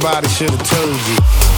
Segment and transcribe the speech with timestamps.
[0.00, 1.49] Somebody should have told you.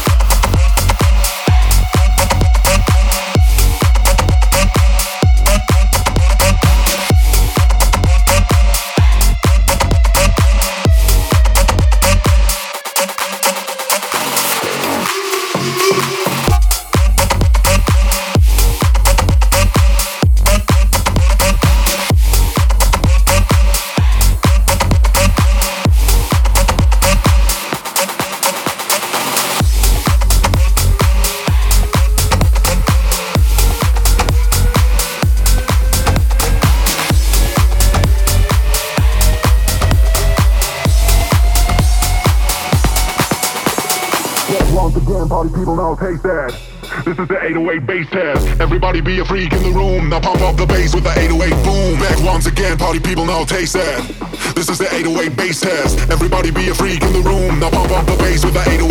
[48.02, 48.60] 808 bass test.
[48.60, 50.08] Everybody be a freak in the room.
[50.08, 52.00] Now pump up the bass with the 808 boom.
[52.00, 54.02] Back once again, party people now taste that.
[54.54, 55.98] This is the 808 bass test.
[56.10, 57.60] Everybody be a freak in the room.
[57.60, 58.81] Now pump up the bass with the 808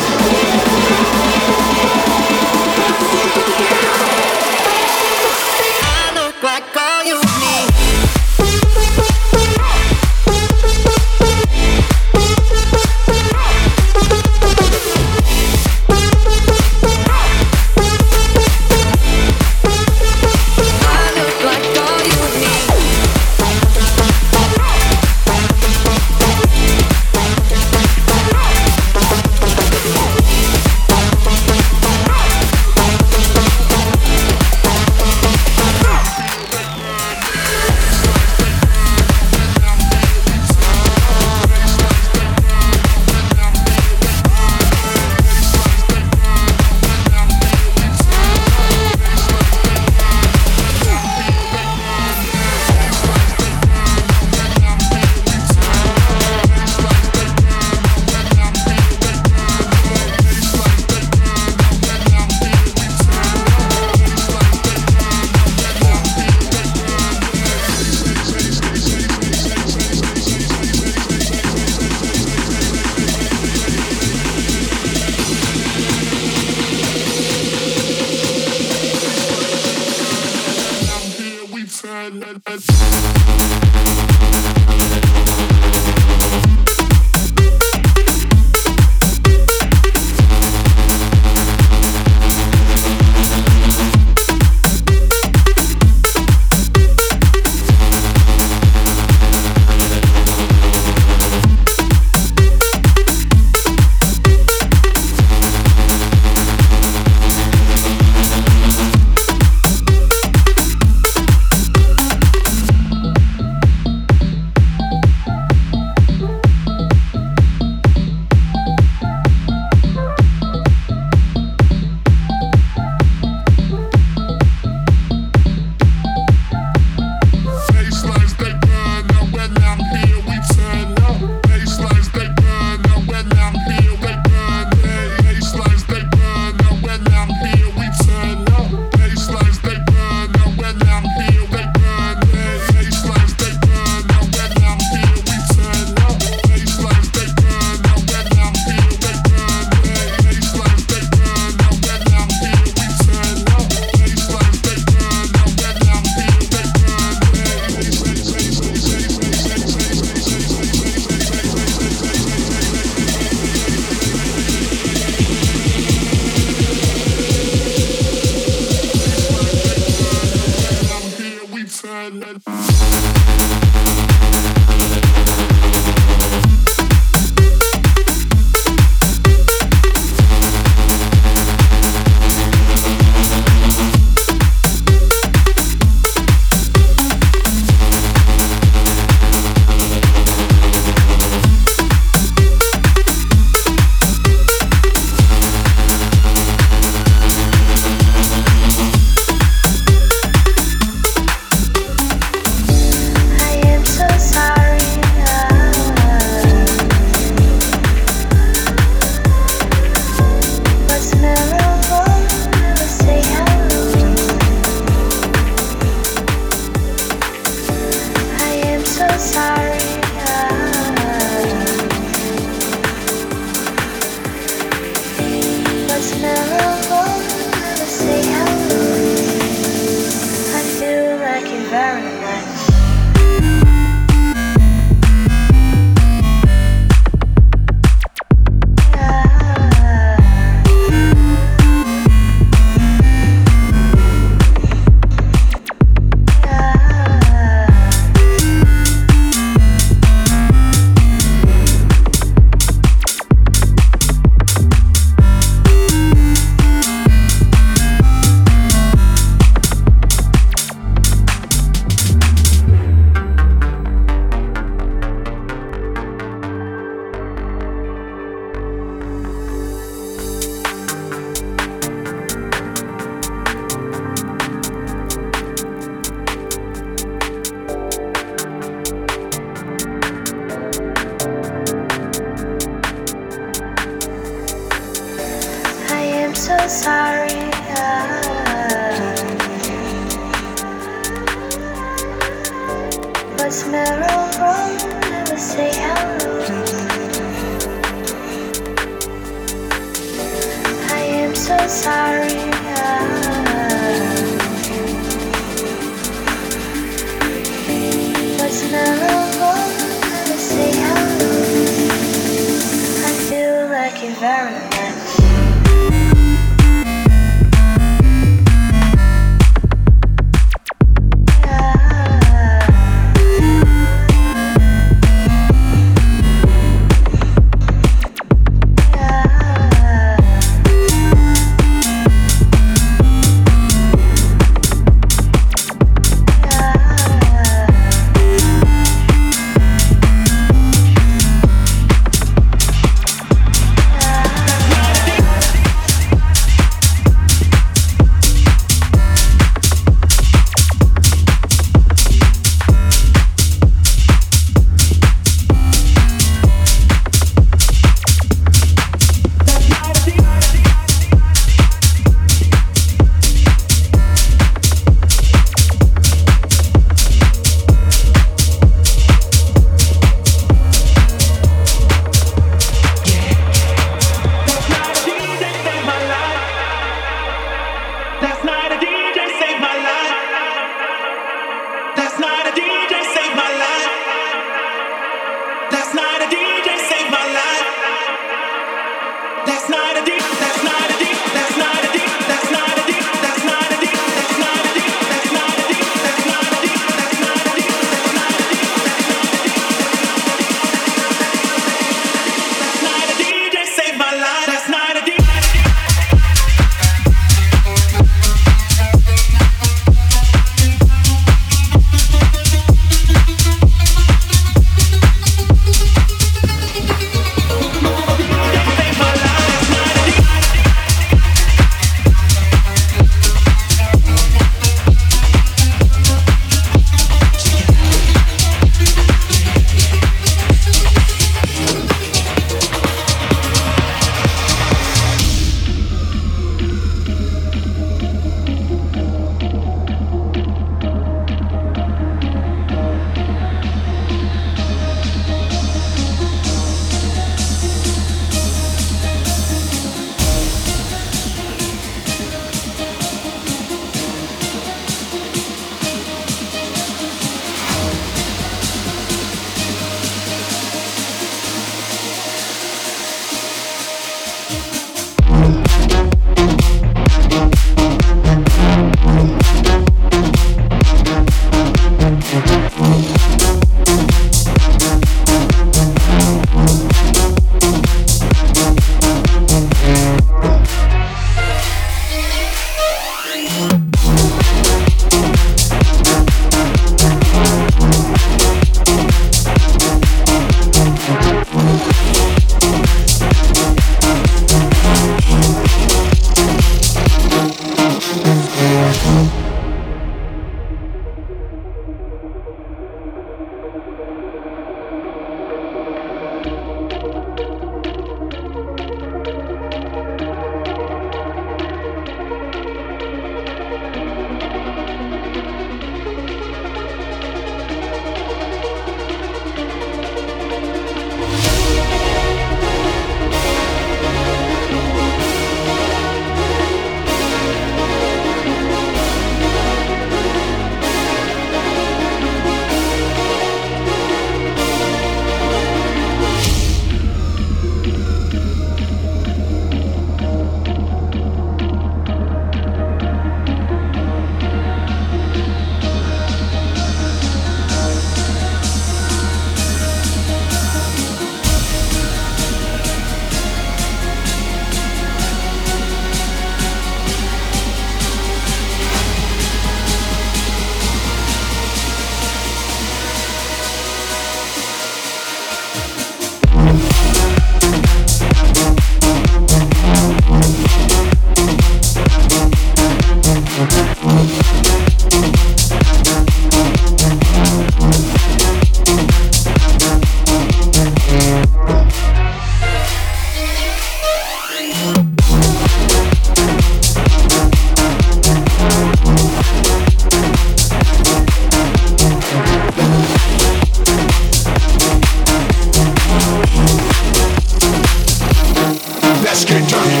[599.41, 600.00] Skin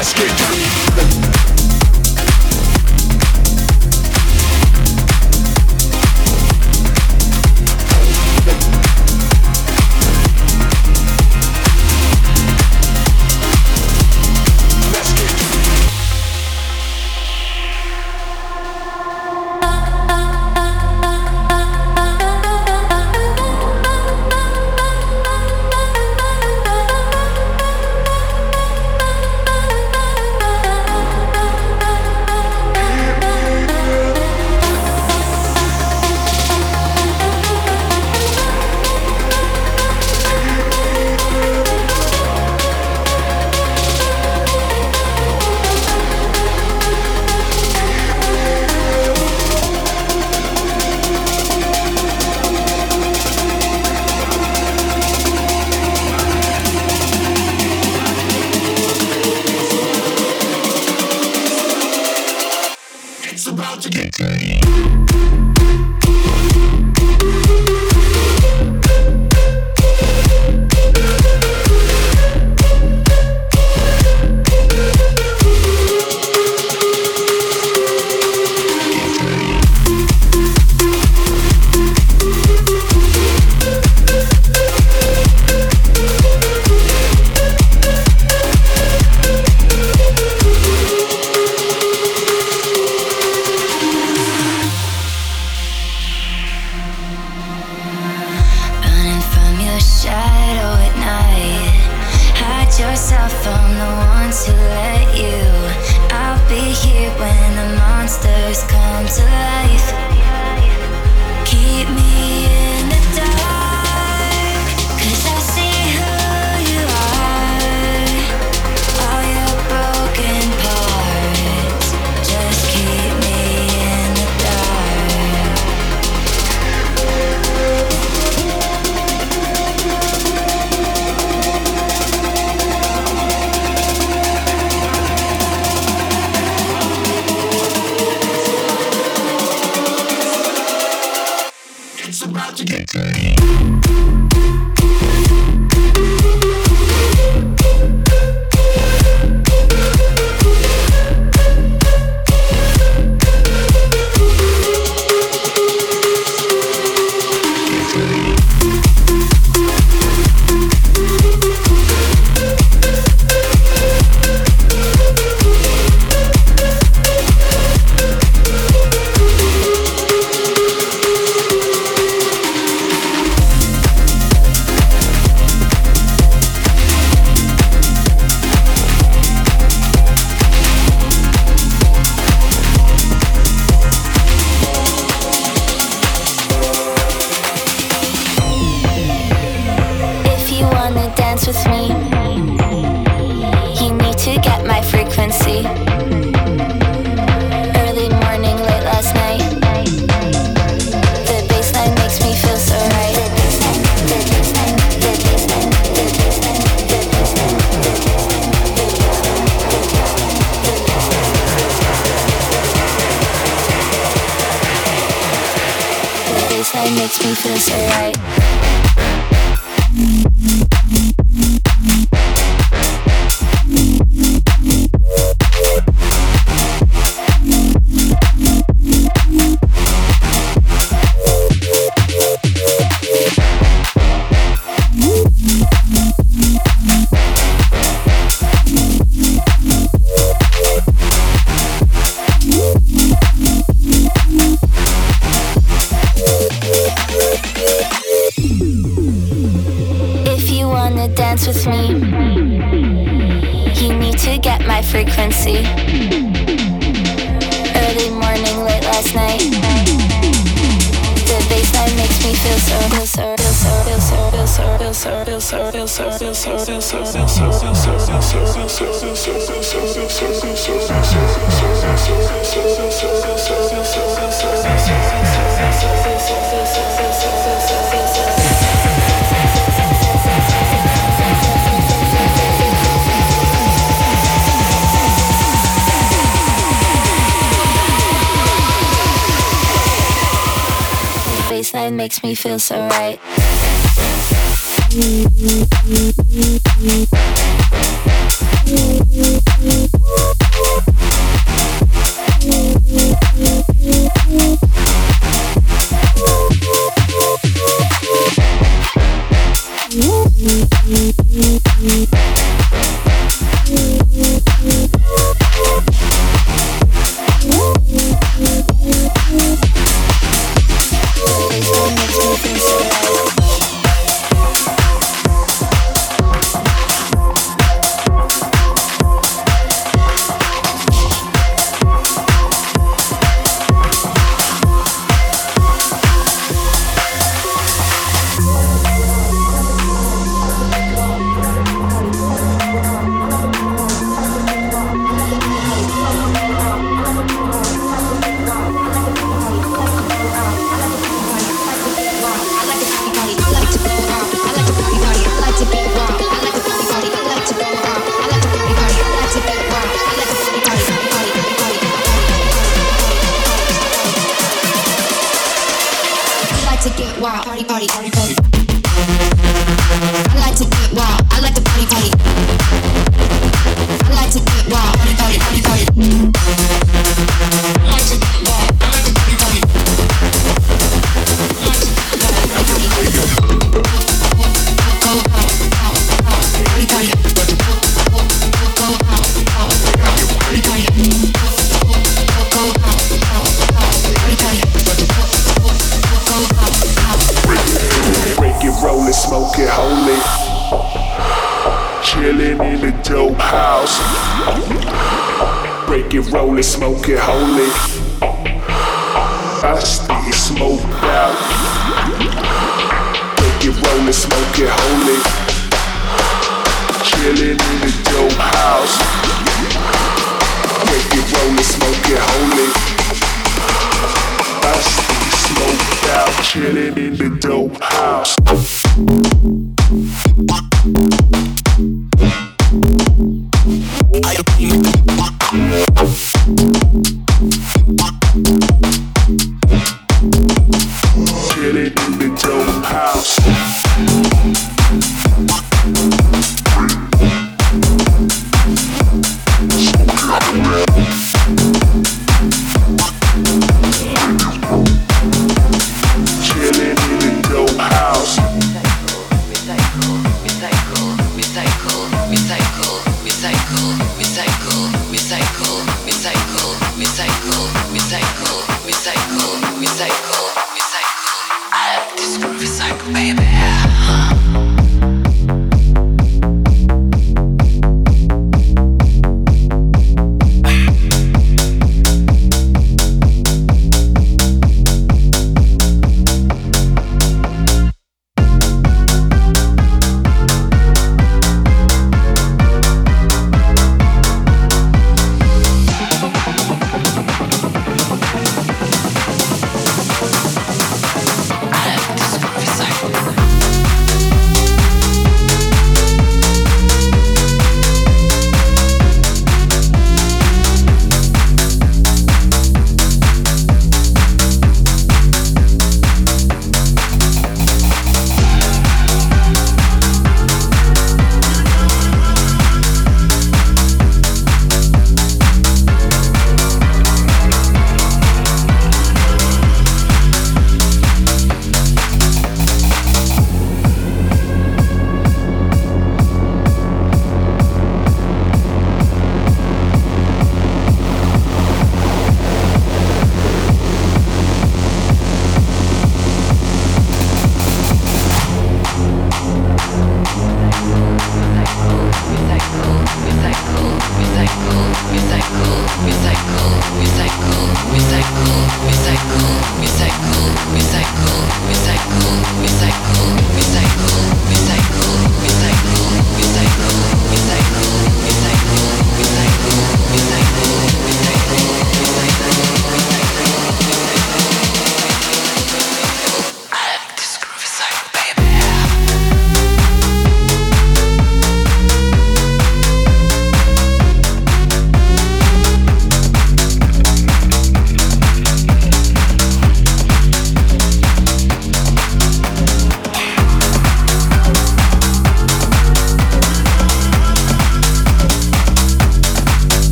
[0.00, 0.59] basket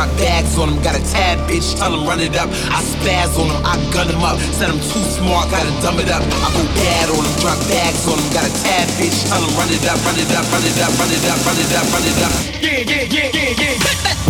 [0.00, 2.48] Drop bags on him, got a tab, bitch, tell him run it up.
[2.72, 4.40] I spaz on him, I gun him up.
[4.56, 6.22] Said I'm too smart, gotta dumb it up.
[6.24, 9.52] I go bad on him, drop bags on him, got a tab, bitch, tell him
[9.60, 11.84] run it up, run it up, run it up, run it up, run it up,
[11.92, 12.32] run it up.
[12.64, 14.29] Yeah, yeah, yeah, yeah, yeah.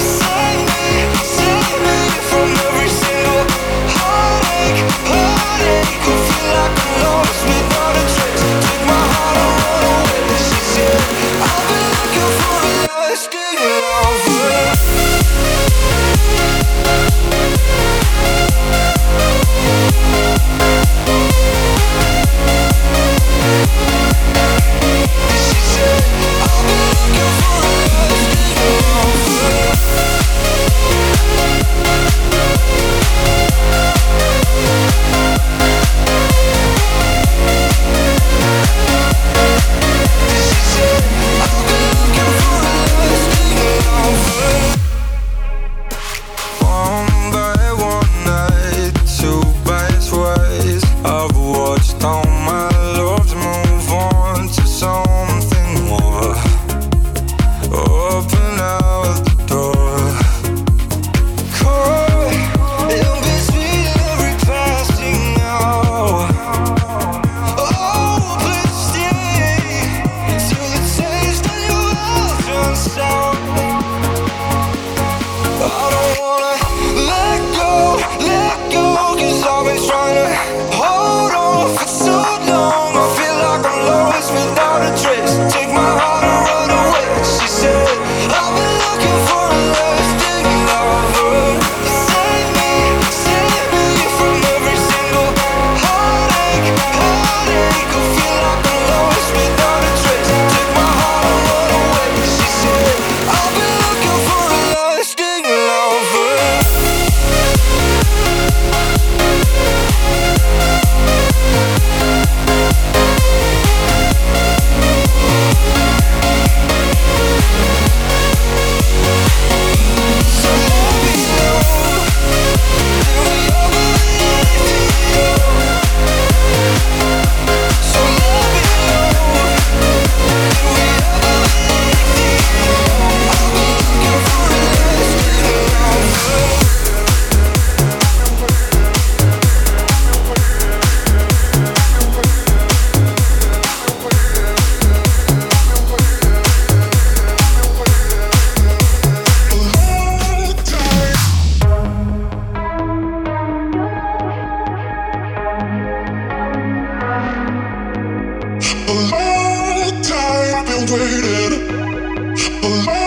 [162.73, 163.00] Oh,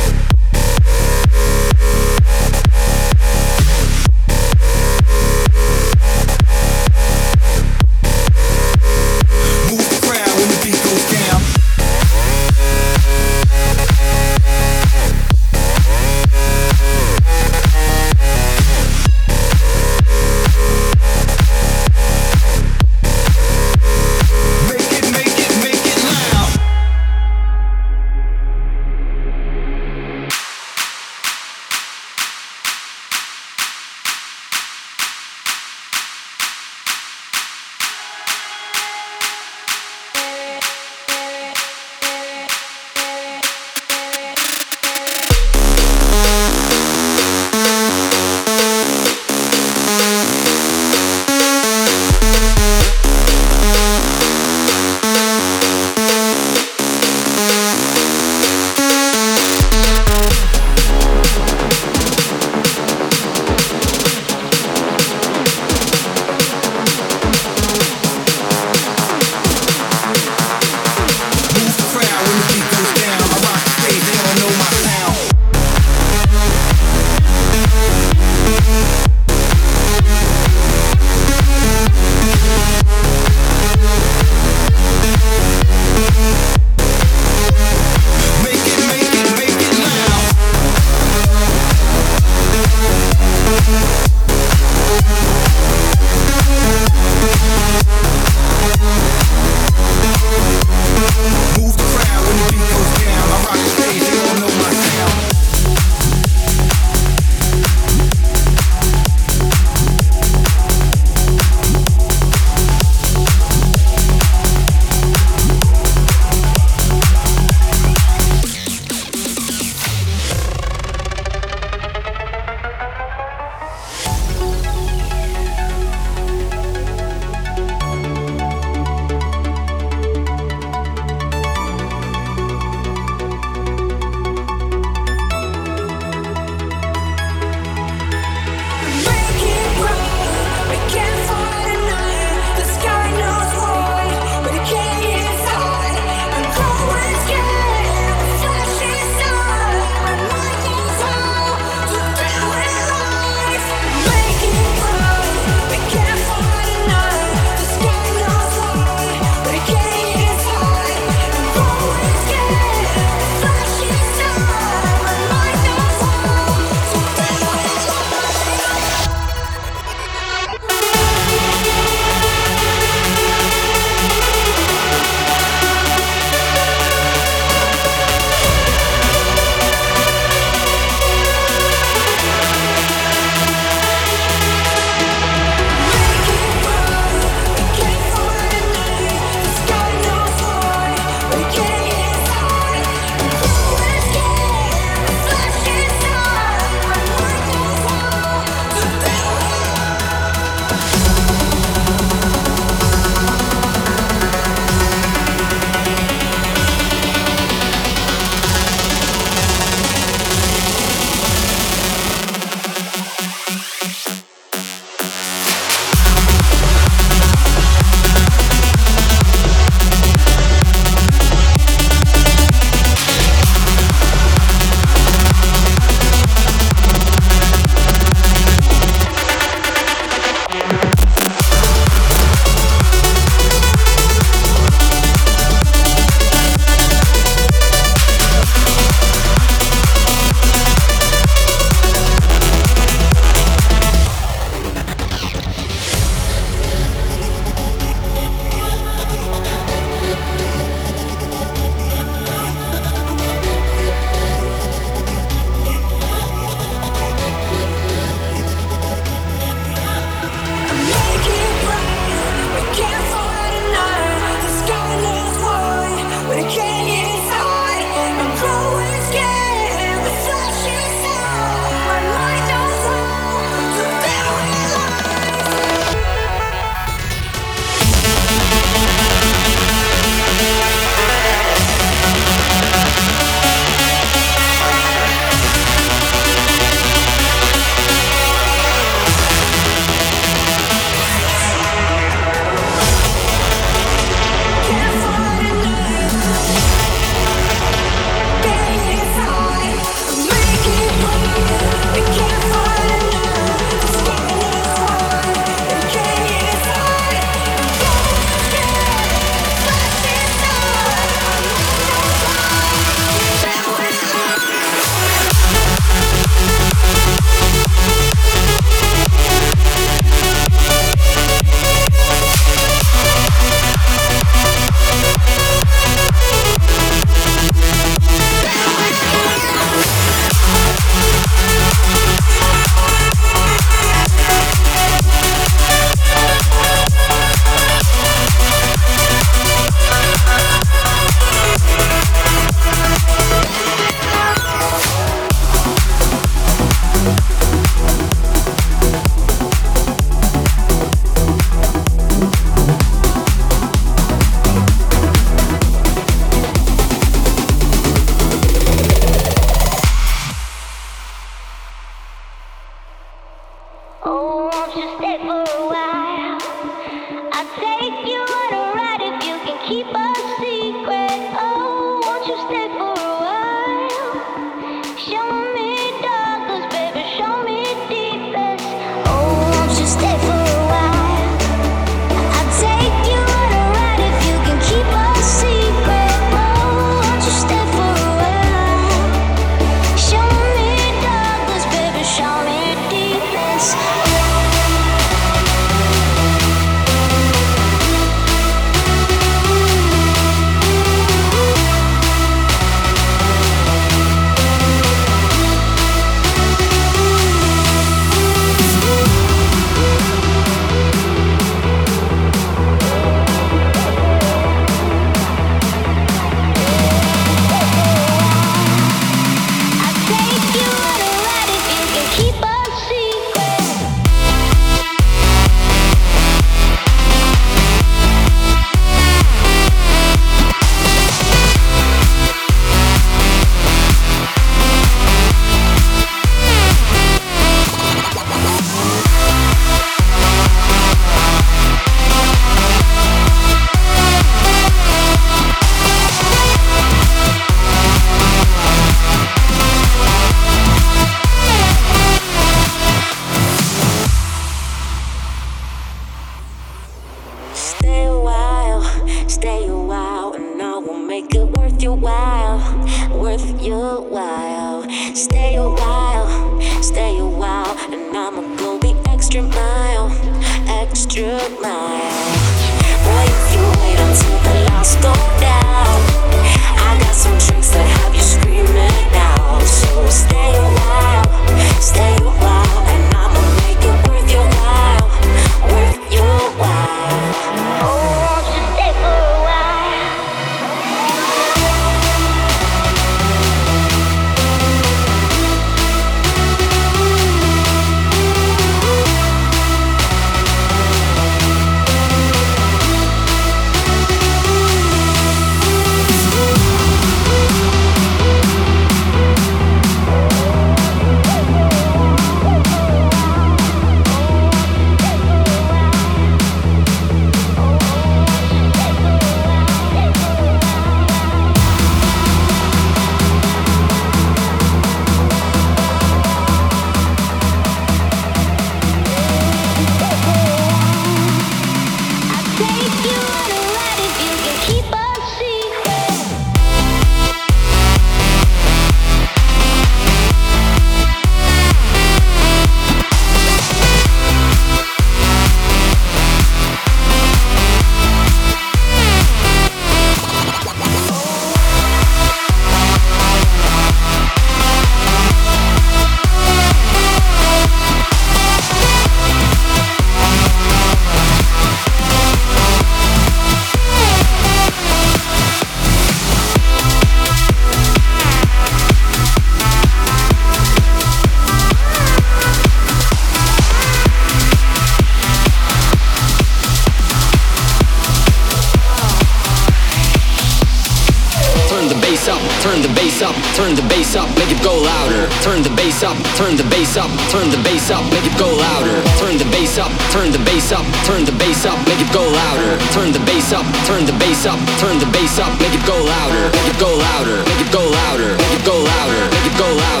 [586.01, 588.97] bass up, turn the bass up, turn the bass up, make it go louder.
[589.21, 592.25] Turn the bass up, turn the bass up, turn the bass up, make it go
[592.25, 592.77] louder.
[592.89, 595.93] Turn the bass up, turn the bass up, turn the bass up, make it go
[596.01, 596.49] louder.
[596.57, 599.69] Make it go louder, make it go louder, make it go louder, make it go
[599.69, 600.00] louder.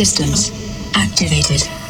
[0.00, 0.50] Systems
[0.96, 1.89] activated.